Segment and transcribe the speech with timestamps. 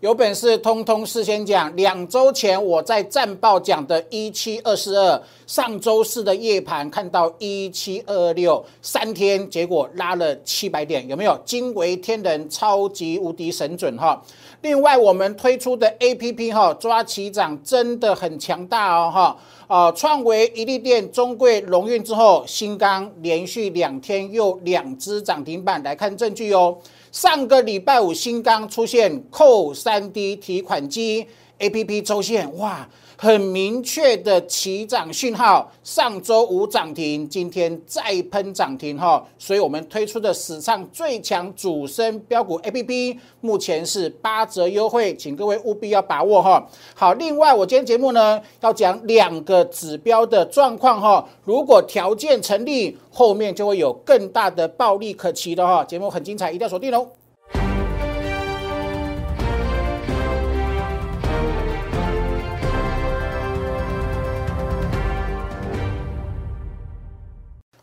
[0.00, 1.74] 有本事通通事先讲。
[1.74, 14.22] 两周前我在战报讲的一七二四二，上周四的夜盘看到一七二六，三天结果拉了七百点，有没有惊为天人、超级无敌神准哈？
[14.60, 19.36] 另外我们推出的 A P P 哈，抓起涨真的很强大哦哈！
[19.66, 26.76] 啊，创维、一利电、中贵、龙运之后，新钢连续两天又两只涨停板，来看证据哦。
[27.16, 31.26] 上个礼拜五，新刚出现扣三 D 提款机
[31.56, 32.86] A P P 周线，哇！
[33.18, 46.68] 很明确的起涨讯号，上周五涨停，今天再喷涨停哈，所以我们推出的史上最强主升标股 A P P，目前是八折优惠，请各位务必要把握哈。
[46.94, 55.82] 好，另外我今天节目呢要讲两个指标的状况哈，如果条件成立，后面就会有更大的暴利可期的哈。
[55.82, 57.06] 节目很精彩，一定要锁定哦。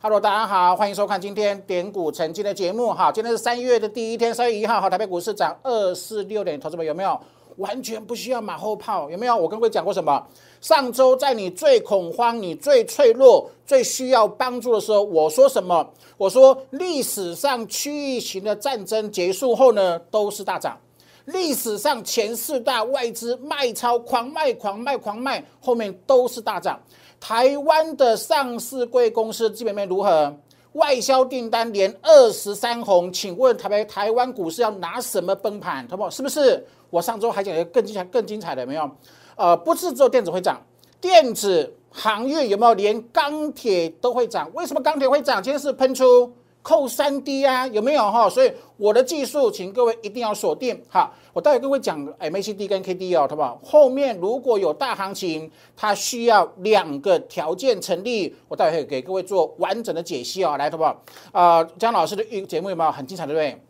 [0.05, 2.91] Hello，大家好，欢迎收看今天点股成金的节目。
[2.91, 7.17] 哈，今天是三月的第一天，三月一号，好，台北股市涨二四六点，投资们有没有？
[7.55, 9.33] 完全不需要马后炮，有没有？
[9.33, 10.21] 我跟各位讲过什么？
[10.59, 15.89] 上周在你最恐慌、你最脆弱、最需要帮助的时候，我说什么？
[16.17, 20.77] 我说历史上区域型的战争结束后呢，都是大涨。
[21.27, 26.77] 历史上前四大外资卖超狂卖、狂卖、狂卖，后面都是大涨。
[27.25, 30.37] 台湾的上市贵公司基本面如何？
[30.73, 35.87] 外销订单连二十三红，请问台北台湾股市要拿什么崩盘？
[35.89, 36.09] 好不好？
[36.09, 36.61] 是不是？
[36.89, 38.91] 我上周还讲一个更精彩、更精彩的没有？
[39.37, 40.61] 呃，不是只有电子会涨，
[40.99, 42.73] 电子、航运有没有？
[42.73, 44.51] 连钢铁都会涨？
[44.53, 45.41] 为什么钢铁会涨？
[45.41, 46.29] 今天是喷出。
[46.63, 48.27] 扣三 D 啊，有没有哈？
[48.29, 51.13] 所以我的技术，请各位一定要锁定哈。
[51.33, 53.59] 我待会跟各位讲 MACD 跟 KD 哦，好不好？
[53.63, 61.03] 后面如果有大行情，它需要两个条件成立，我待会给各位做完整的解析哦，来，好不好？
[61.33, 63.61] 啊，江老师的预节目有没有很精彩，对不对？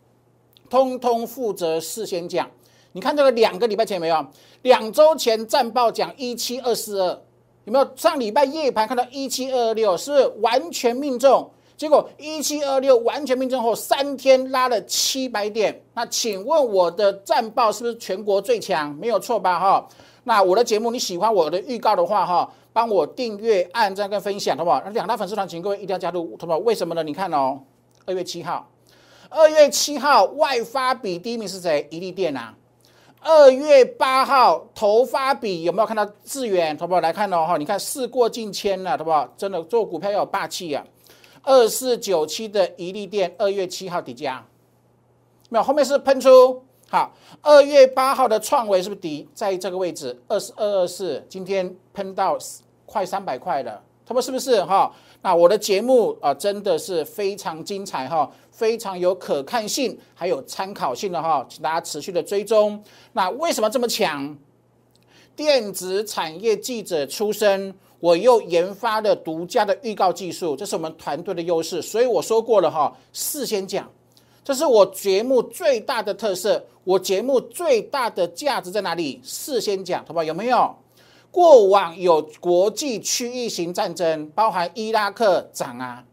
[0.70, 2.48] 通通负责事先讲。
[2.92, 4.24] 你看这个两个礼拜前没有？
[4.62, 7.08] 两周前战报讲一七二四二，
[7.64, 7.90] 有没有？
[7.96, 11.50] 上礼拜夜盘看到一七二二六，是完全命中？
[11.76, 15.82] 结果一七二六完全命中后，三天拉了七百点。
[15.94, 18.94] 那请问我的战报是不是全国最强？
[18.94, 19.58] 没有错吧？
[19.58, 19.88] 哈，
[20.22, 24.80] 那我的节目你喜欢我的预告的话，哈，帮我订阅、按赞跟分享，好不好？
[24.84, 26.58] 那两大粉丝团，请各位一定要加入，好不好？
[26.58, 27.02] 为什么呢？
[27.02, 27.60] 你看哦，
[28.06, 28.70] 二月七号，
[29.28, 31.88] 二月七号外发比第一名是谁？
[31.90, 32.54] 一利电啊。
[33.20, 36.76] 二月八号头发比有没有看到致远？
[36.78, 37.00] 好不好？
[37.00, 39.26] 来看哦，哈，你看事过境迁了，好不好？
[39.36, 40.84] 真的做股票要有霸气啊！
[41.44, 44.44] 二四九七的一利电，二月七号底价，
[45.50, 47.14] 没有后面是喷出好。
[47.42, 50.18] 二月八号的创维是不是底在这个位置？
[50.26, 52.38] 二十二二四，今天喷到
[52.86, 54.90] 快三百块了，他们是不是哈？
[55.20, 62.82] 那我的节目啊，真的是非常精彩哈，非常有可看性，还有参考性的哈，请大家持续的追踪。
[63.12, 64.36] 那为什么这么强？
[65.36, 67.74] 电子产业记者出身。
[68.04, 71.80] 我又研发了独家的预告技术，这是我们团队的优势。
[71.80, 73.90] 所以我说过了哈，事先讲，
[74.44, 76.62] 这是我节目最大的特色。
[76.84, 79.18] 我节目最大的价值在哪里？
[79.24, 80.22] 事先讲，好不好？
[80.22, 80.76] 有没有？
[81.30, 86.04] 过往有国际区域型战争，包含伊拉克涨啊，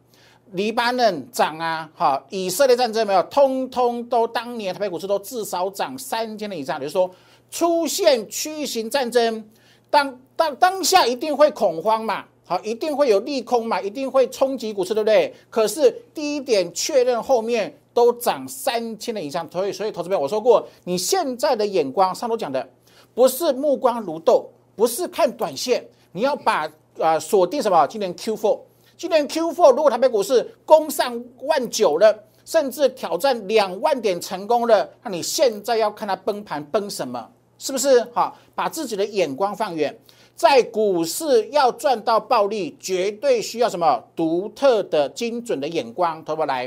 [0.54, 6.80] 黎巴嫩涨啊，哈，以色列战争没有，通通都当年台北股市都至少涨三千的以上。
[6.80, 7.12] 比如说
[7.50, 9.46] 出现区域型战争。
[9.92, 15.32] 当当当下一定会恐慌嘛，好，一定会有利空嘛，一定会冲击股市，对不对？
[15.50, 22.68] 可是第一点确认后面都涨三千的以上，所以所以投资友我说过，你现在的眼光，上头讲的
[23.14, 27.86] 不是目光如豆，不是看短线，你要把啊锁定什么？
[27.88, 28.60] 今年 Q4，
[28.98, 37.30] 今年 Q4 如果台北股市攻上万九了，甚至挑战两万点成功了，那你现在要看它崩盘崩什么？
[37.62, 38.36] 是不是好？
[38.56, 39.96] 把自己的眼光放远，
[40.36, 46.66] 在股市要赚到暴利，绝对需要什么独特的、精准的眼光，投不来？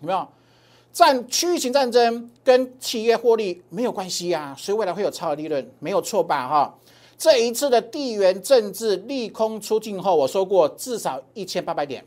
[0.00, 0.26] 有没有？
[0.94, 6.48] 战区域型战争跟企业获利没有关系啊，所以未来会有超额利润，没有错吧？
[6.48, 6.74] 哈，
[7.18, 12.02] 这一次的地缘政治利空出尽后，我说过至少一千八百点，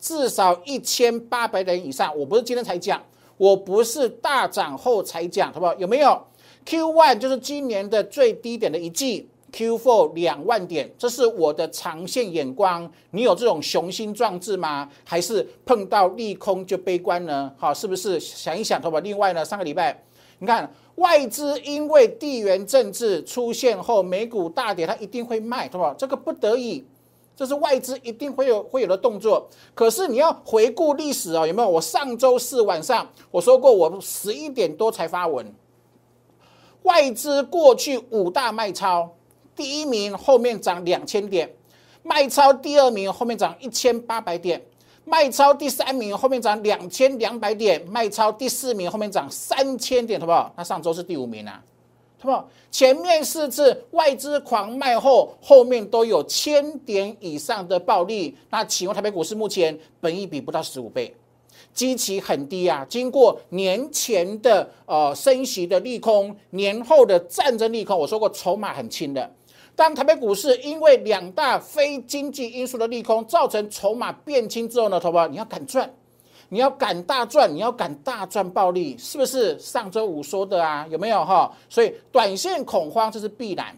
[0.00, 2.16] 至少一千八百点以上。
[2.16, 3.02] 我不是今天才讲，
[3.36, 5.74] 我不是大涨后才讲，好不好？
[5.74, 6.22] 有没有
[6.66, 12.90] ？Q one 就是今年的最低点的一季，Q four 两万点，这是我的长线眼光。
[13.12, 14.90] 你有这种雄心壮志吗？
[15.04, 17.52] 还是碰到利空就悲观呢？
[17.56, 18.98] 好，是不是想一想，好吧？
[18.98, 20.02] 另外呢，上个礼拜
[20.40, 25.94] 你看外资因为地缘政治出现后，美股大跌，它一定会卖，对吧？
[25.96, 26.84] 这个不得已，
[27.36, 29.48] 这是外资一定会有会有的动作。
[29.72, 31.68] 可是你要回顾历史啊，有没有？
[31.68, 35.46] 我上周四晚上我说过，我十一点多才发文，
[36.86, 39.12] 外资过去五大卖超，
[39.56, 41.52] 第一名后面涨两千点，
[42.02, 44.62] 卖超第二名后面涨一千八百点。
[45.08, 50.52] 卖超第三名，后面涨两千两百点；卖超第四名，后面涨三千点，好不好？
[50.56, 51.62] 那上周是第五名啊，
[52.18, 52.48] 好不好？
[52.72, 58.36] 前面四次外资狂卖后，后面都有千点以上的暴利。
[58.50, 61.14] 那请问台北股市目前本益比不到十五倍，
[61.76, 62.84] 基期很低啊。
[62.88, 69.30] 经过年前的呃升息的利空，年后的战争利空，我说过筹码很轻的。
[69.76, 75.94] 当台北股市因为两大非经济因素的利空，造成筹码变轻之后呢，投保你要敢赚，
[76.48, 80.86] 你要敢大赚，你要敢大赚暴利，是不是上周五说的啊？
[80.88, 81.52] 有没有哈？
[81.68, 83.76] 所以短线恐慌这是必然，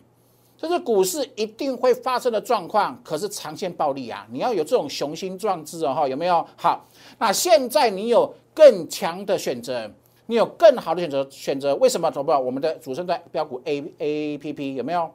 [0.60, 3.00] 这是股市一定会发生的状况。
[3.04, 6.44] 可是长线暴利啊，你要有这种雄心壮志哦哈，有没有？
[6.56, 6.84] 好，
[7.16, 9.88] 那现在你有更强的选择，
[10.26, 12.40] 你有更好的选择，选择为什么投保？
[12.40, 15.08] 我们的主升段标股 A A P P 有没有？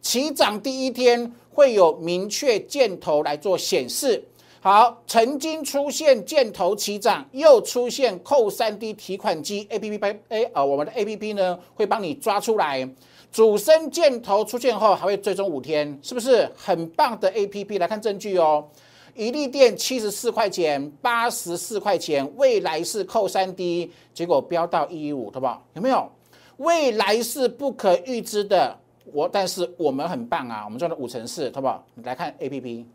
[0.00, 4.24] 起涨第一天会有明确箭头来做显示。
[4.62, 12.88] 好，曾经出现箭头起涨，又出现扣三 D 提款机 appa 呃，我们的 A P P 呢会帮你抓出来。
[13.32, 17.78] 主升箭头出现后，还会追踪五天，是不是很棒的 A P P？
[17.78, 18.68] 来看证据哦。
[19.14, 25.62] 一粒电七十四块钱，八十四块钱，未来是扣三 D，结果飙到一一五，好不好？
[25.74, 26.10] 有没有？
[26.58, 28.78] 未来是不可预知的。
[29.12, 31.84] 我但是我们很棒啊，我们赚了五成四，好不好？
[32.04, 32.86] 来看 A P P，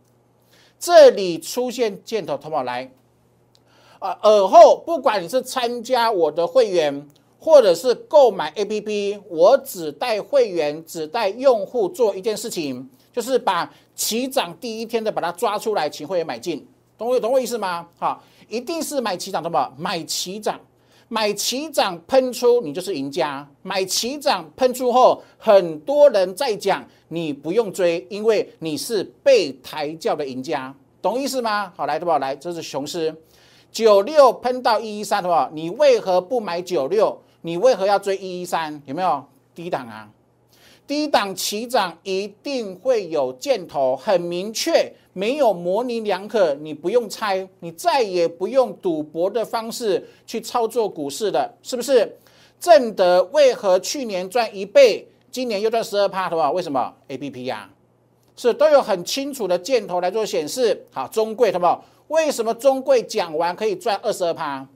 [0.80, 2.64] 这里出现箭头，好不好？
[2.64, 2.90] 来，
[4.00, 7.08] 啊，尔后不管你是参加我的会员，
[7.46, 17.88] 或者是购买 A P P，我只带会员，只带用户做一件事情，就是把起涨第一天的把它抓出来，请会员买进，懂我懂我意思吗？
[18.00, 19.72] 好，一定是买起涨，好不好？
[19.78, 20.60] 买起涨。
[21.08, 23.48] 买起涨喷出，你就是赢家。
[23.62, 31.72] 买起涨喷出后，很多人在讲你不用追，因为你是被抬轿的赢家，懂意思吗？
[31.76, 32.18] 好，来，好不好？
[32.18, 33.16] 来，这是雄狮
[33.72, 35.48] 九六喷到一一三，好不好？
[35.54, 37.16] 你为何不买九六？
[37.46, 38.82] 你为何要追一一三？
[38.88, 40.10] 有没有低档啊？
[40.88, 44.92] 低档起涨一定会有箭头，很明确。
[45.14, 52.18] 没有模棱两可，你不用猜，你再也不用赌博的方式去操作股市了，是不是？
[52.60, 56.52] 正德为何去年赚一倍，今年又赚十二趴，对吧？
[56.52, 57.70] 为什么？A P P 呀，
[58.36, 60.84] 是都有很清楚的箭头来做显示。
[60.92, 61.86] 好，中贵，好不好？
[62.08, 64.68] 为什么中贵讲完可以赚二十二趴？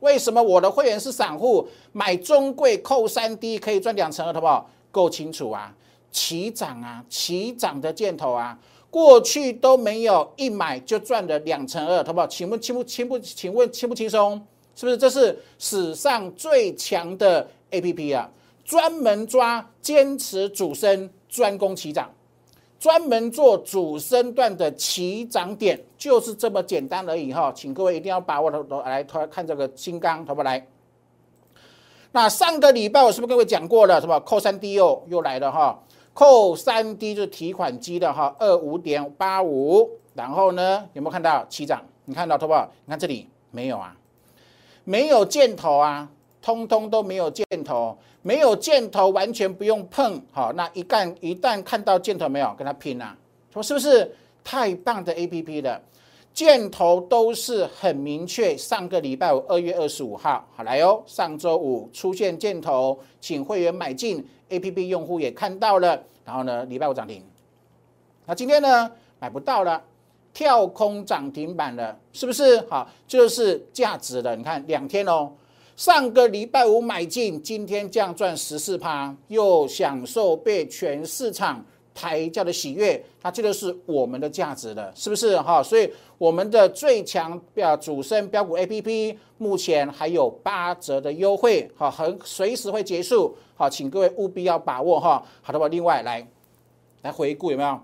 [0.00, 4.70] 为什么我的会员是散户，买中贵扣三 D 可以赚两成二，好不好？
[4.90, 5.74] 够清楚啊，
[6.10, 8.58] 起涨啊，起涨的箭头啊。
[8.90, 12.26] 过去都没有一买就赚了两成二，好不好？
[12.26, 13.18] 请问轻不轻不？
[13.18, 14.40] 请问轻不轻松？
[14.76, 14.96] 是不是？
[14.96, 18.30] 这是史上最强的 A P P 啊！
[18.64, 22.08] 专门抓坚持主升，专攻起涨，
[22.84, 27.50] 专门做主升段的起涨点，就是这么简单而已哈！
[27.56, 30.44] 请各位一定要把握的来看这个金刚，好不好？
[30.44, 30.66] 来，
[32.12, 33.98] 那上个礼拜我是不是跟各位讲过了？
[34.02, 34.20] 是吧？
[34.20, 35.82] 扣三 D 又又来了哈！
[36.12, 41.80] 扣三 D 就是提款机的哈，二五点八五，然后呢有没有看到起涨？
[42.04, 42.52] 你看到好不？
[42.84, 43.96] 你看这里没有啊，
[44.84, 46.06] 没有箭头啊，
[46.44, 50.20] 通通都没有箭头，没有箭头完全不用碰。
[50.30, 53.16] 好，那一旦一旦看到箭头没有，跟他拼啊，
[53.50, 55.80] 说是不是太棒的 A P P 了？
[56.34, 58.54] 箭头都是很明确。
[58.58, 64.22] 上个礼拜五二月二十五号，好来哦，上周五出现箭头，请会员买进。
[64.50, 67.24] A P P 用户也看到了，然后呢，礼拜五涨停。
[68.26, 69.82] 那今天呢，买不到了，
[70.34, 72.60] 跳空涨停板了，是不是？
[72.68, 74.36] 好，就是价值的。
[74.36, 75.32] 你看两天哦，
[75.76, 85.36] 上个礼拜五买进，今天这样赚十四趴，又享受被全市场抬价的喜悦，那这就是我们的价值了，是不是？
[85.40, 93.36] 哈，所以我们的最强标主升标股 A P P 目前还有八折的优惠，好，很随时会结束。
[93.56, 95.26] 好，请各位务必要把握哈。
[95.42, 96.24] 好的吧，另外来
[97.02, 97.80] 来回顾有没有？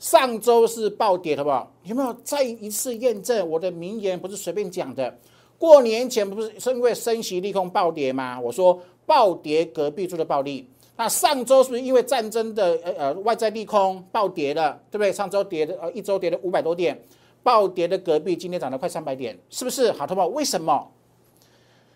[0.00, 1.68] 上周是暴跌，的吧？
[1.84, 4.18] 有没有再一次验证我的名言？
[4.18, 5.16] 不是随便讲的。
[5.58, 8.38] 过年前不是是因为升息利空暴跌吗？
[8.40, 10.68] 我说暴跌隔壁做的暴利。
[10.96, 14.80] 那上周是不是因为战争的呃呃外在利空暴跌了？
[14.90, 15.12] 对不对？
[15.12, 17.00] 上周跌的呃一周跌了五百多点，
[17.42, 19.92] 暴跌的隔壁今天涨了快三百点，是不是？
[19.92, 20.26] 好，好不好？
[20.28, 20.90] 为什么？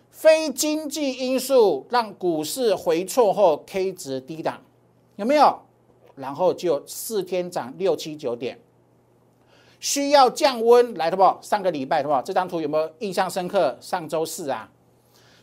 [0.09, 4.61] 非经济因素让股市回错后，K 值低档，
[5.15, 5.59] 有没有？
[6.15, 8.59] 然后就四天涨六七九点，
[9.83, 11.37] 需要降温来的不？
[11.41, 12.21] 上个礼拜的不？
[12.25, 13.77] 这张图有没有印象深刻？
[13.81, 14.69] 上周四啊，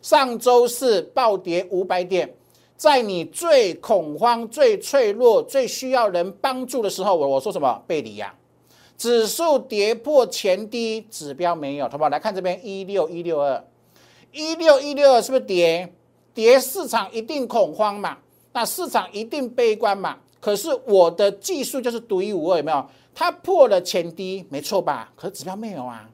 [0.00, 2.34] 上周四暴跌五百点，
[2.74, 7.84] 在你最恐慌、最脆弱、最需要人帮助的时候，我我说什么？
[7.86, 8.34] 背离呀！
[8.96, 12.08] 指数跌破前低，指标没有，好不好？
[12.08, 13.62] 来看这边一六一六二。
[14.32, 15.92] 一六一六二是不是跌？
[16.32, 18.16] 跌市场一定恐慌嘛？
[18.54, 20.16] 那市场一定悲观嘛？
[20.40, 22.86] 可是我的技术就是独一无二，有没有？
[23.14, 25.12] 它破了前低，没错吧？
[25.14, 26.08] 可是指标没有啊，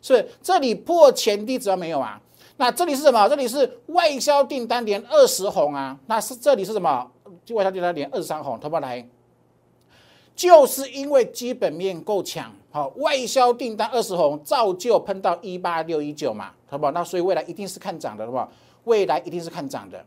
[0.00, 2.20] 是这里破前低，指标没有啊？
[2.56, 3.28] 那这里是什么？
[3.28, 5.96] 这里是外销订单连二十红啊？
[6.06, 7.10] 那是这里是什么？
[7.50, 8.78] 外销订单连二十三红，好不？
[8.78, 9.06] 来，
[10.34, 12.52] 就是因为基本面够强。
[12.70, 16.92] 好，外销订单二十红，照旧喷到一八六一九嘛，好不好？
[16.92, 18.50] 那所以未来一定是看涨的，好不好？
[18.84, 20.04] 未来一定是看涨的。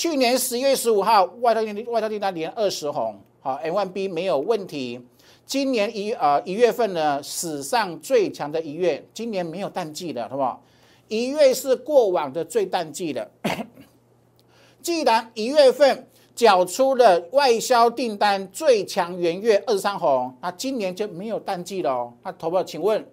[0.00, 4.98] 去年十一月十五号，外销订外销订单连二十红，好，M one B 没有问题。
[5.44, 10.62] 今年一呃一月份呢，史上最强的一月，今年没有淡季的，好不好？
[11.08, 13.30] 一月是过往的最淡季的。
[14.80, 16.06] 既然一月份。
[16.32, 22.14] 缴出了外销订单最强元月二十三红，那今年就没有淡季了哦。
[22.22, 23.06] 那投保，请问，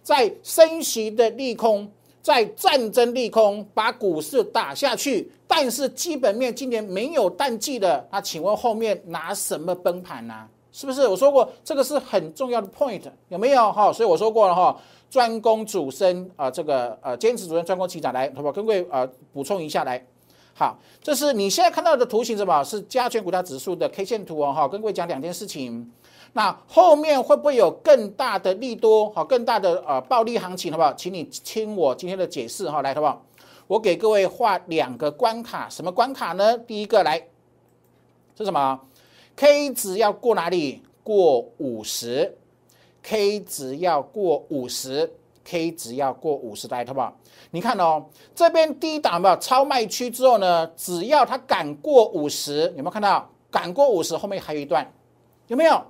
[0.00, 1.90] 在升息的利空，
[2.22, 10.46] 在战争利空把股市打下去，但是基本面今年没有淡季的，那请问后面拿什么崩盘呢？
[10.70, 11.08] 是不是？
[11.08, 13.92] 我说过这个是很重要的 point，有没有哈？
[13.92, 14.76] 所以我说过了哈，
[15.10, 18.52] 专攻主升啊，这个呃坚持主升专攻起涨来，好不好？
[18.52, 20.04] 跟各位呃补充一下来。
[20.58, 24.52] 好，这是你现在看到的图形，什么是加权股价指数的 K 线图哦？
[24.52, 25.88] 哈，跟各位讲两件事情。
[26.32, 29.08] 那后面会不会有更大的利多？
[29.10, 30.92] 好，更大的呃暴利行情，好不好？
[30.94, 33.24] 请你听我今天的解释哈，来，好不好？
[33.68, 36.58] 我给各位画两个关卡，什么关卡呢？
[36.58, 37.22] 第一个来
[38.36, 38.80] 是什么
[39.36, 40.82] ？K 值要过哪里？
[41.04, 42.36] 过五十
[43.04, 45.14] ，K 值要过五十。
[45.48, 47.16] K 值要过五十来，好不好？
[47.52, 53.26] 你看哦，这边低档有超卖区之后呢，只要它敢过五十，有没有看到？
[53.50, 54.86] 敢过五十，后面还有一段，
[55.46, 55.80] 有没有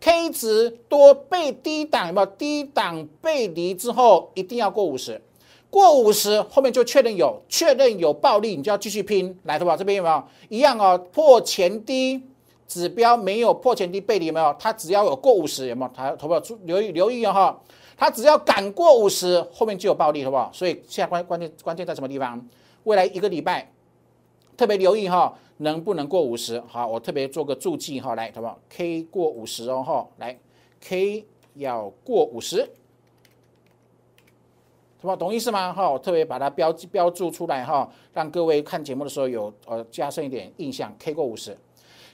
[0.00, 2.26] ？K 值多被低档有没有？
[2.26, 5.22] 低档背离之后，一定要过五十，
[5.70, 9.76] 过五十后面就确认有，确认有暴利，你就要继续拼，来，好不好？
[9.76, 10.98] 这边有没有一样哦？
[11.12, 12.20] 破前低
[12.66, 14.52] 指标没有破前低背离，有没有？
[14.58, 15.90] 它只要有过五十，有没有？
[15.94, 17.60] 它投保注留意留意哦哈。
[18.00, 20.50] 它只要赶过五十，后面就有暴利，好不好？
[20.54, 22.42] 所以现在关关键关键在什么地方？
[22.84, 23.70] 未来一个礼拜
[24.56, 26.58] 特别留意哈，能不能过五十？
[26.62, 30.38] 好，我特别做个注记哈，来，好不好？K 过五十哦哈，来
[30.80, 31.26] ，K
[31.56, 32.68] 要过五十，好
[35.02, 35.16] 不好？
[35.16, 35.70] 懂意思吗？
[35.70, 40.90] 哈，我特别把它标记标注出来哈，让各位看节目的时候有呃加深一点印象。
[40.98, 41.54] K 过五十。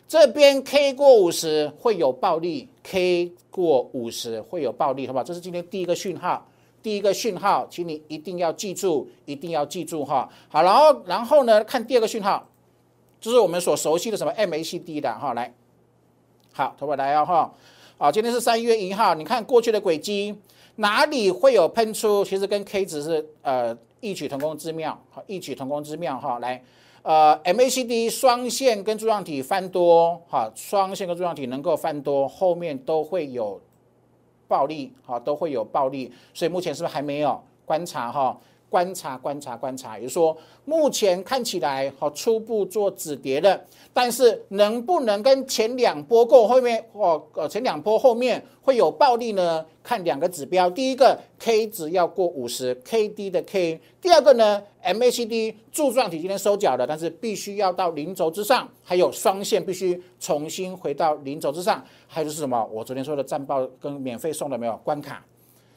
[0.09, 5.25] 这边 K 过五十会有暴利，K 过五十会有暴利，好不好？
[5.25, 6.47] 这是今天第一个讯号，
[6.81, 10.29] 第一个讯号，请你一定要记住，一定要记住哈。
[10.49, 12.47] 好，然后然后呢，看第二个讯号，
[13.21, 15.53] 就是我们所熟悉的什么 MACD 的哈，来，
[16.53, 17.53] 好，头发来哦哈。
[17.99, 20.33] 好，今天是三月一号，你看过去的轨迹，
[20.77, 22.25] 哪里会有喷出？
[22.25, 26.63] 其实跟 K 值是呃异曲同工之妙，好，异曲同工之妙哈，来。
[27.07, 33.61] 呃，MACD 双线跟柱状体翻多，哈，双线跟柱状体能够翻多，后面都会有
[34.49, 38.37] 暴利，哈，都会有暴利，所以目前是不是还没有观察哈？
[38.69, 49.65] 观察观察观察，也就说，目前看起来好初步做止跌的，但是能不能跟前两波够后面哦呃前两波后面会有暴利呢？
[49.83, 62.69] 看两个指标，第一个 K 值要过五十，K D 的 K，第二个呢 MACD 柱状体今天收脚了，但是必须要到零轴之上，还有双线必须重新回到零轴之上，还有就是什么？
[62.73, 65.25] 我昨天说的战报跟免费送的没有关卡，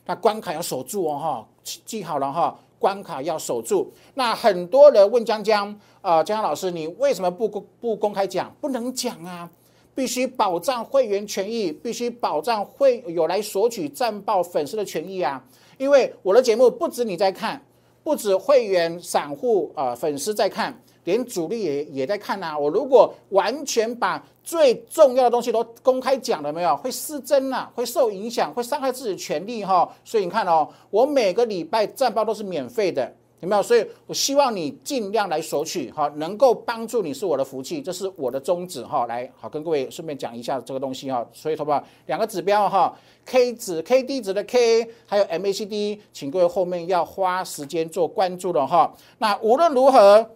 [0.08, 1.48] 那关卡要守住哦哈，
[1.86, 2.60] 记好了哈。
[2.80, 5.68] 关卡要守住，那很多人问江江，
[6.02, 8.52] 啊，江江老师，你为什么不公不公开讲？
[8.62, 9.48] 不能讲啊，
[9.94, 15.44] 必须保障会员权益，必须保障会有来索取战报粉丝的权益啊。
[15.78, 17.62] 因为我的节目不止你在看，
[18.04, 20.82] 不止会员、散户啊粉丝在看。
[21.04, 29.88] 连主力也也在看呐，我如果完全把最重要的东西都公开讲了没有，会失真呐，会受影响，会伤害自己权利哈。
[30.04, 33.62] 所以你看哦，我每个礼拜战报都是免费的，有没有？
[33.62, 39.06] 所以我希望你尽量来索取哈，能够帮助你是我的福气，这是我的宗旨哈。
[39.06, 41.26] 来，好跟各位顺便讲一下这个东西哈。
[41.32, 41.84] 所以，好不好？
[42.08, 42.94] 两个指标哈
[43.26, 48.92] ，K 值、K D 值的 K，还有 MACD，请各位后面要花时间做关注了哈。
[49.20, 50.28] 那无论如何，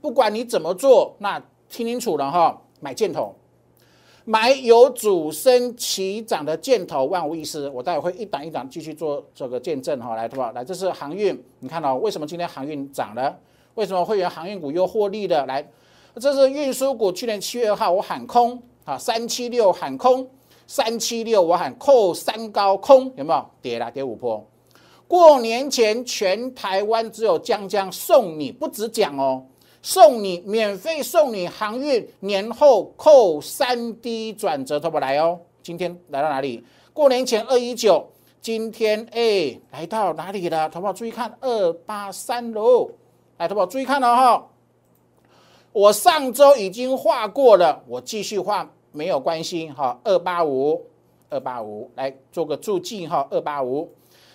[0.00, 3.34] 不管你怎么做，那听清楚了哈，买箭头。
[4.28, 7.68] 买有主升起涨的箭头，万无一失。
[7.68, 10.50] 我待会会一档一档继续做这个见证哈，来，对吧？
[10.52, 13.38] 来，这是航运，你看到为什么今天航运涨了？
[13.76, 15.46] 为什么会员航运股又获利的？
[15.46, 15.64] 来，
[16.16, 20.28] 这是运输股，去年七月二号我喊空啊，三七六喊空，
[20.66, 23.46] 三七六我喊扣三高空，有没有？
[23.62, 24.44] 跌了，跌五波。
[25.06, 29.44] 过年前全台湾只有江江送你，不止讲哦。
[29.86, 35.38] 送你免费送你航运年后扣三 D 转折，投保来哦。
[35.62, 36.64] 今天来到哪里？
[36.92, 38.04] 过年前二一九，
[38.40, 40.68] 今天哎来到哪里了？
[40.68, 42.90] 淘宝注意看二八三喽。
[43.38, 44.48] 来，淘宝注意看了哈。
[45.70, 49.96] 我上周已经画过了，我继续画没有关系哈。
[50.02, 50.84] 二八五，
[51.30, 53.24] 二八五，来做个注记哈。
[53.30, 53.88] 二八五，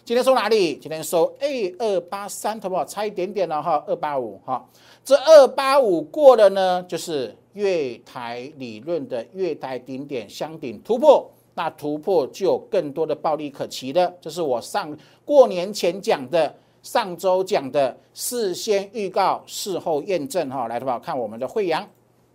[0.03, 0.75] 今天收哪里？
[0.77, 3.83] 今天收 A 二八三，好不好差一点点了哈。
[3.85, 4.67] 二八五哈。
[5.05, 14.11] 这二八五过了呢，就是月台理论的月台顶点相顶突破，那突破就有更多的暴利可期的。
[14.19, 20.67] 这是我上过年前讲的，上周讲的，事先预告，事后验证哈。
[20.67, 21.87] 来，的话看我们的惠阳，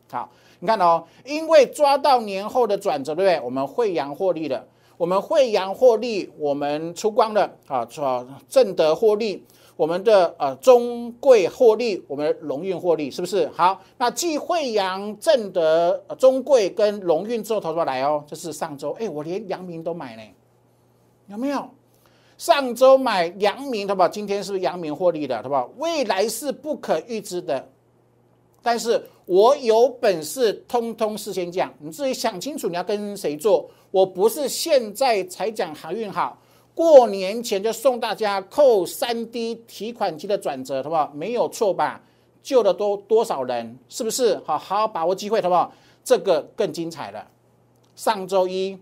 [0.08, 0.30] 好，
[0.60, 3.40] 你看哦，因为抓到年后的转折，对不对？
[3.44, 4.64] 我们惠阳获利了，
[4.96, 9.44] 我们惠阳获利，我们出光了啊，说正德获利。
[9.76, 13.78] 我们的呃中贵获利，我们的龙运获利是不是好？
[13.98, 18.24] 那继惠阳、正德、中贵跟龙运之后，投出来哦。
[18.26, 20.22] 这是上周，哎，我连阳明都买呢，
[21.26, 21.68] 有没有？
[22.38, 24.08] 上周买阳明，好不好？
[24.08, 25.68] 今天是不是阳明获利的，对吧？
[25.76, 27.68] 未来是不可预知的，
[28.62, 33.68] 但是我有本事，通通事先讲，你自己想清楚你要跟谁做。
[33.90, 36.38] 我不是现在才讲航运好。
[36.74, 41.10] 过年前就送大家扣三 D 提款机的转折，好不好？
[41.12, 42.00] 没有错吧？
[42.40, 43.76] 救了多多少人？
[43.88, 44.40] 是不是？
[44.44, 45.72] 好好把握机会，好不好？
[46.04, 47.26] 这个更精彩了。
[47.96, 48.78] 上周一，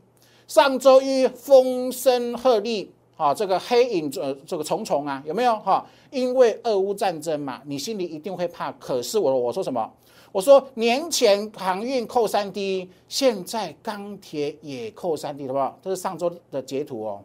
[0.46, 5.56] 上周一风声鹤唳，好，这个黑影呃，这个重重啊，有没有？
[5.60, 8.70] 哈，因为俄乌战争嘛，你心里一定会怕。
[8.72, 9.90] 可是我我说什么？
[10.34, 15.78] 我说年前航运扣三 D，现在钢铁也扣三 D，好不好？
[15.80, 17.22] 这是上周的截图哦。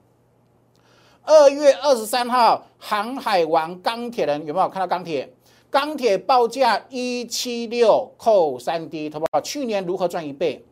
[1.24, 5.28] 二月二十三号，航海王钢铁人有没有看到钢铁？
[5.72, 9.42] 钢铁报价一七六扣三 D，好不好？
[9.42, 10.64] 去年如何赚一倍？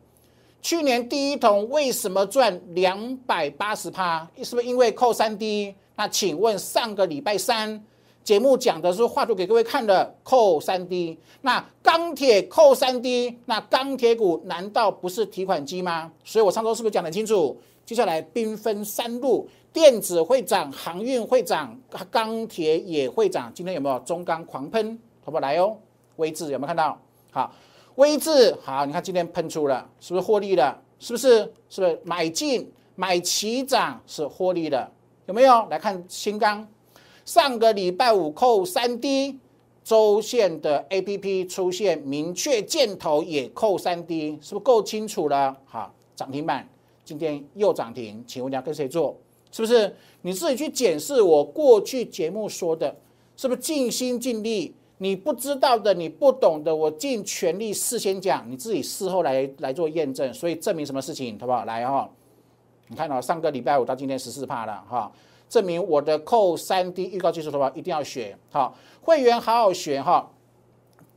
[0.62, 4.24] 去年第一桶为什么赚两百八十趴？
[4.44, 5.74] 是不是因为扣三 D？
[5.96, 7.84] 那请问上个礼拜三
[8.28, 16.12] 节目讲的是画图给各位看的扣三 D，那钢铁扣三 D，那钢铁股难道不是提款机吗？
[16.24, 17.58] 所以我上周是不是讲得清楚？
[17.86, 19.48] 接下来兵分三路。
[19.72, 21.74] 电子会涨，航运会涨，
[22.10, 23.50] 钢铁也会涨。
[23.54, 24.98] 今天有没有中钢狂喷？
[25.24, 25.78] 好不好来哦？
[26.16, 27.00] 微智有没有看到？
[27.30, 27.50] 好，
[27.94, 30.78] 微智好，你看今天喷出了，是不是获利了？
[30.98, 31.50] 是不是？
[31.70, 34.86] 是不是买进买齐涨是获利的？
[35.24, 35.66] 有没有？
[35.70, 36.68] 来看新钢，
[37.28, 39.38] 上个礼拜五扣三 D
[39.84, 45.54] 周线的 A P P 出现明确箭头也扣三 D，是不是够清楚了？
[45.66, 46.66] 好，涨停板
[47.04, 49.14] 今天又涨停，请问你要跟谁做？
[49.52, 52.96] 是不是你自己去检视我过去节目说的，
[53.36, 54.74] 是不是尽心尽力？
[54.96, 60.32] 你不知道的、你不懂的，我尽全力事先讲，你自己事后来来做验证。
[60.32, 61.66] 所以证明什么事情，好不好？
[61.66, 62.08] 来哈，
[62.86, 65.12] 你看到上个礼拜五到今天十四趴了哈，
[65.48, 70.30] 证明我的扣三 D 预告技术的话一定要学好，会员好好学哈。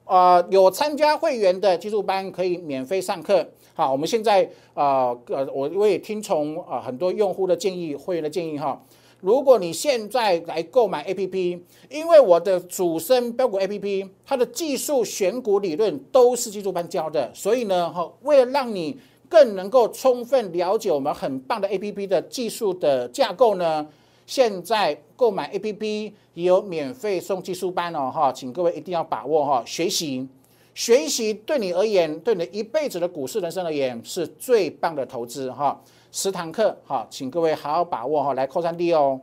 [0.06, 3.48] 呃，有参加会员的技术班可以免费上课。
[3.74, 8.82] 好，我们现在呃呃，我我也听从啊很多用户的建议，会员的建议哈。
[9.22, 18.98] 如果你现在来购买 A P P，因为我的主升标股 A P P，它的技术选股理论都是技术班教的，所以呢哈，为了让你
[19.30, 23.88] 更能够充分了解我们很棒的 A P P 的技术的架构呢，
[24.32, 30.26] 现在购买 A P P 也有免费送技术班哦哈，请各位一定要把握哈，学习。
[30.74, 35.78] 学习对你而言，对你一辈子的股市人生而言，是最棒的投资哈。
[36.14, 38.34] 十堂课哈，请各位好好把握哈。
[38.34, 39.20] 来扣三 D 哦，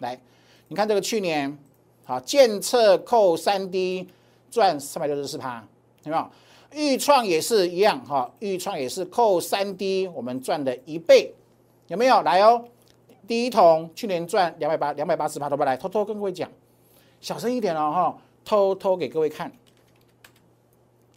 [0.00, 0.20] 来，
[0.66, 1.56] 你看这个去年
[2.02, 4.08] 好，建测扣三 D
[4.50, 5.64] 赚三百六十四趴，
[6.02, 6.28] 有没有？
[6.72, 11.32] 预创也是一样哈，预创也是扣三 D，我们赚的一倍，
[11.86, 12.20] 有没有？
[12.22, 12.64] 来哦，
[13.26, 16.50] 第一桶去年赚两百八两百八十八，都不来，偷偷跟各位讲。
[17.20, 19.50] 小声一点哦哈，偷偷给各位看。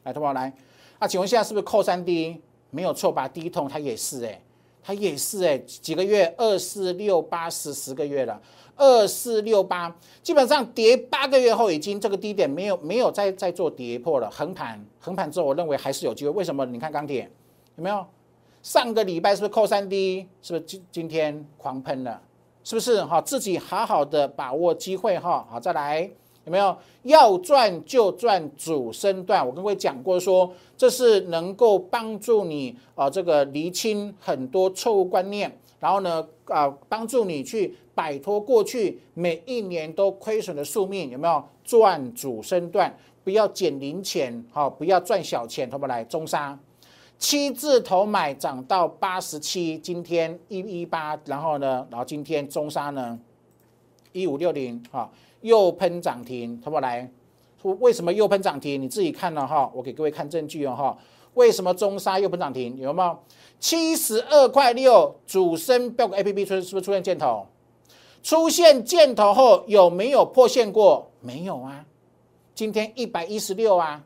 [0.04, 0.54] 来，同宝来，
[1.00, 2.42] 啊，请问现在是不是扣三 D？
[2.70, 3.28] 没有错吧？
[3.28, 4.42] 第一桶它也是哎，
[4.82, 6.34] 它也是哎，几个月？
[6.38, 8.42] 二四六八十十个月了，
[8.76, 9.94] 二四六八，
[10.24, 16.32] 基本上跌八个月后，已经这个低点没有没有再再做跌破了，横盘横盘之后，我认为还是有机会。
[16.32, 16.66] 为什么？
[16.66, 17.30] 你看钢铁
[17.76, 18.06] 有没有？
[18.68, 20.28] 上个礼拜是不是扣三 D？
[20.42, 22.22] 是不是今今天狂喷了？
[22.66, 23.02] 是不是？
[23.06, 26.02] 哈，自己好好的把握机会哈，好再来。
[26.44, 29.40] 有没有要赚就赚主升段？
[29.40, 41.10] 我跟各位讲过，说这是能够帮助你啊，这个厘清很多错误观念，然后呢啊，帮助你去摆脱过去每一年都亏损的宿命。
[41.10, 42.94] 有没有赚主升段？
[43.24, 45.70] 不要捡零钱，好，不要赚小钱。
[45.70, 46.60] 同不来中沙
[47.20, 53.20] 七字头买涨到八十七，今天一一八，然后呢，然后今天中沙呢
[54.12, 55.10] 一五六零，哈。
[55.42, 57.10] 又喷涨停，好不来？
[57.62, 58.82] 为什么又喷涨停？
[58.82, 60.98] 你自己看了哈，我给各位看证据哦哈。
[61.36, 62.76] 为什么中沙又喷涨停？
[62.78, 63.20] 有没有？
[63.60, 67.46] 七十二块六，主升标股 A P P 出是不是出现箭头？
[68.24, 71.12] 出现箭头后有没有破线过？
[71.22, 71.86] 没有啊。
[72.56, 74.04] 今天一百一十六啊，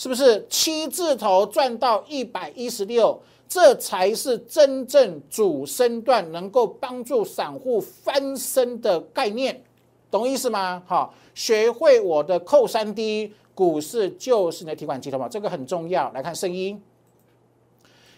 [0.00, 3.20] 是不是七字头赚到一百一十六？
[3.46, 9.62] 这才是真正主升段能够帮助散户翻身的概念。
[10.10, 10.82] 懂意思吗？
[10.86, 15.28] 好，学会我的扣三 D，股市就是你的提款机，好吗？
[15.28, 16.10] 这个很重要。
[16.12, 16.82] 来看声音，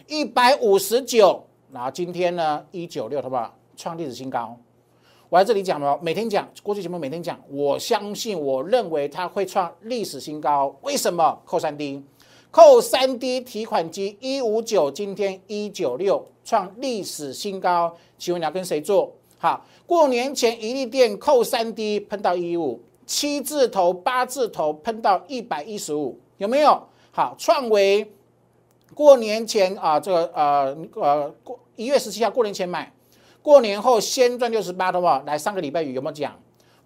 [0.06, 1.42] 一百五十九，
[1.72, 3.52] 然后今天呢一九六，好不好？
[3.76, 4.56] 创历史新高。
[5.32, 10.76] 我在这里讲了，每天讲，过去节目每天讲，我相信，我认为它会创历史新高。
[10.82, 11.40] 为什么？
[11.46, 12.02] 扣三 D，
[12.50, 17.96] 扣三 D 提款机一五九，今天一九六，创历史新高。
[18.18, 19.10] 请问你要跟谁做？
[19.38, 26.78] 好，过年前一粒电扣三 D 喷到一五，七字头八字头喷到一百一十五，有没有？
[27.10, 28.12] 好，创维
[28.92, 32.92] 过年前啊，这个呃呃过一月十七号过年前买，
[33.42, 35.06] 过年后先赚六十八，好不？
[35.26, 36.32] 来上个礼拜有没有讲？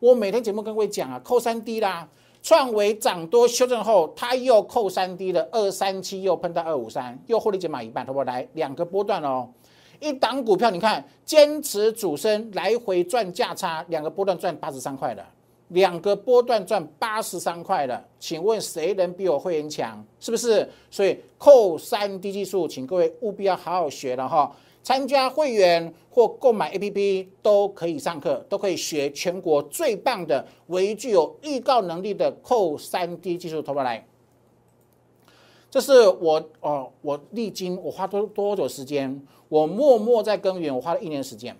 [0.00, 2.08] 我每天节目跟各位讲啊，扣三 D 啦，
[2.42, 8.22] 创维涨多修正后，它又扣三 D 了，二三七又喷到二五三，又获利减码一半，好不？
[8.24, 9.48] 来两个波段哦。
[10.00, 15.24] 一档股票，你看坚持主升，来回赚价差，两个波段赚八十三块的，
[15.68, 20.04] 两个波段赚八十三块了，请问谁能比我会员强？
[20.20, 20.68] 是不是？
[20.90, 24.54] 所以扣三低技术，请各位务必要好好学了哈。
[24.82, 34.06] 参加会员或购买 A P P 都可以上课，都可以学全国最棒的、唯一具有预告能力的扣三 D 技术，投过来。
[35.68, 39.20] 这是我哦，我历经我花多多久时间？
[39.48, 41.56] 我默默在耕耘，我花了一年时间，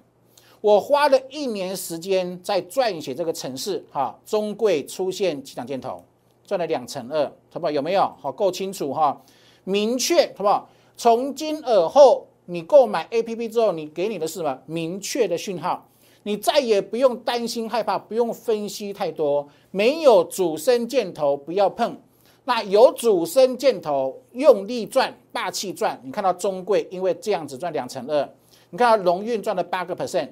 [0.66, 6.02] 我花了一年时间在撰写这个城市哈，中贵出现起涨箭头，
[6.44, 7.70] 赚了两成二，好不好？
[7.70, 8.12] 有没有？
[8.20, 9.22] 好，够清楚哈，
[9.62, 10.68] 明确，好不好？
[10.96, 14.59] 从今而后，你购买 A P P 之后，你给你的是什么？
[14.66, 15.87] 明确的讯号，
[16.24, 21.96] 你再也不用担心害怕，不用分析太多，没有主升箭头不要碰。
[22.44, 26.00] 那有主升箭头，用力赚，霸气赚。
[26.02, 28.29] 你看到中贵，因为这样子赚两成二。
[28.70, 30.29] 你看到龙运赚了八个 percent，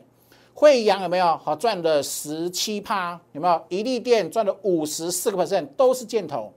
[0.54, 1.36] 惠阳有没有？
[1.38, 3.60] 好赚了十七趴，有没有？
[3.68, 6.52] 一利店赚了五十四个 percent，都是箭头，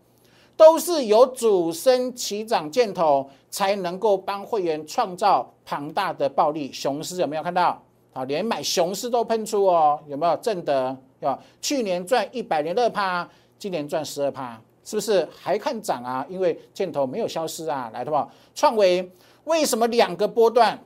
[0.55, 6.71] 都是有主升起涨箭头，才能够帮会员创造庞大的暴利。
[6.71, 7.81] 雄狮有没有看到？
[8.13, 10.37] 好，连买雄狮都喷出哦，有没有？
[10.37, 14.61] 正德要去年赚一百零二趴，今年赚十二趴。
[14.83, 16.25] 是不是还看涨啊？
[16.29, 19.11] 因为箭头没有消失啊，来的话，创维
[19.43, 20.79] 为什么两个波段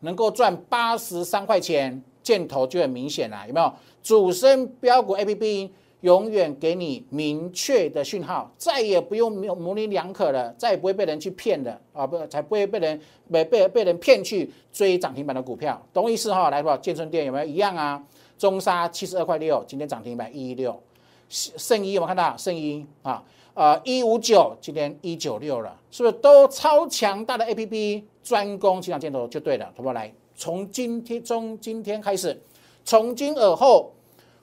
[0.00, 2.02] 能够赚八十三块钱？
[2.22, 3.72] 箭头就很明显了，有没有？
[4.02, 12.04] 主升标股 A P P 永远给你明确的讯号，再也不用模棱两可了，再也不会被人去骗的啊！
[12.04, 16.50] 不，才不会被人被被被人骗去追涨停板的股票，懂意思哈？
[16.50, 18.02] 来的话，建春店有没有一样啊？
[18.36, 20.82] 中沙七十二块六，今天涨停板一一六。
[21.28, 22.36] 圣一有没有看到？
[22.36, 23.22] 圣一啊，
[23.54, 29.92] 呃，一五九，今天一九六了，是不是都超强大的 A P P 专攻起涨箭头就对了，好不好？
[29.92, 32.36] 来，从今天从今天开始，
[32.84, 33.92] 从今而后，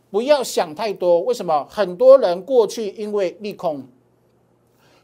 [0.10, 1.20] 不要想太多。
[1.24, 1.68] 为什么？
[1.70, 3.84] 很多人过去因为利空，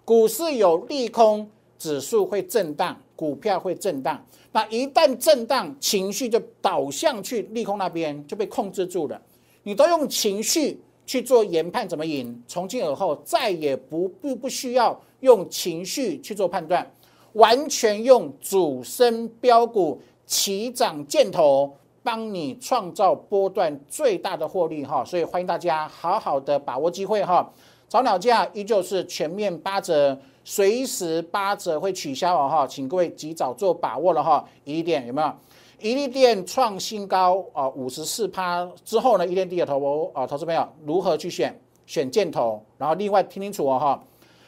[0.06, 4.26] 股市有利空，指数会震荡，股票会震荡。
[4.54, 9.22] 那一旦震荡，情绪就导向去利空那边，就被控制住了。
[9.64, 10.80] 你都用情绪。
[11.06, 12.44] 去做研判怎么赢？
[12.48, 16.92] 从今而后再也不不不需要用情绪去做判断，
[17.34, 27.52] 完全用主升标股起涨箭头帮你创造波段最大的获利哈，所以欢迎大家好好的把握机会哈。
[27.88, 34.44] 早鸟价依旧是全面八折，随时八折会取消哦哈，请各位及早做把握了哈。
[34.64, 35.32] 一点有没有？
[35.80, 41.60] 一利店创新高啊，五十四趴之后呢，一利低的投啊，投资朋友如何去选？
[41.86, 44.04] 选箭头，然后另外听清楚哦哈。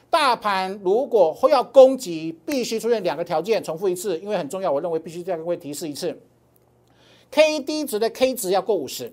[0.09, 4.71] 大盘如果会要攻击，必须出现两个条件，重复一次，因为很重要。
[4.71, 6.17] 我认为必须再各位提示一次
[7.29, 9.11] ，K D 值的 K 值要过五十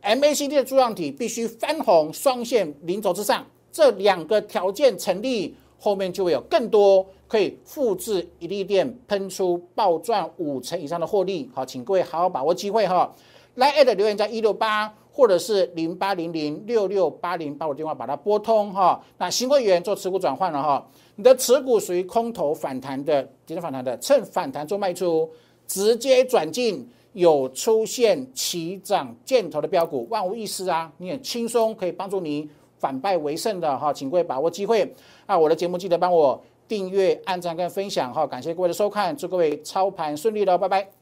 [0.00, 11.50] ，M A C D 的柱状体必须翻红双线零轴之上，这两个条件成立，后面就会有更多可以复制一粒电喷出暴赚五成以上的获利。
[11.52, 13.12] 好，请各位好好把握机会哈。
[13.56, 14.94] 来 at 留言在一六八。
[15.12, 25.28] 或者是零八零零六六八零把我电话把它拨通哈，那新会员做持股转换了哈，你的持股属于空头反弹的，急升反弹的，趁反弹做卖出，
[25.66, 32.48] 直接转进有出现起涨箭头的标股，万无一失啊，你很轻松可以帮助你
[32.78, 34.90] 反败为胜的哈，请各位把握机会
[35.26, 35.38] 啊！
[35.38, 41.01] 我的节目记得帮我订阅、按赞跟分享哈，感谢各位的收看，祝各位操盘顺利喽，拜拜。